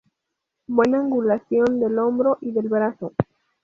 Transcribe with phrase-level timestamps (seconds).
[0.65, 3.13] Buena angulación del hombro y del brazo.